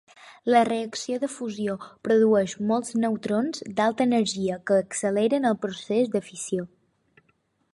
La 0.51 0.59
reacció 0.67 1.17
de 1.23 1.27
fusió 1.33 1.75
produeix 2.07 2.55
molts 2.71 2.95
neutrons 3.03 3.61
d'alta 3.81 4.07
energia 4.09 4.57
que 4.71 4.79
acceleren 4.87 5.47
el 5.51 5.59
procés 5.67 6.11
de 6.17 6.23
fissió. 6.31 6.67